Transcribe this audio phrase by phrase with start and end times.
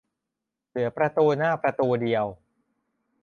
[0.69, 2.25] เหลือประตูหน้าประตูเดียว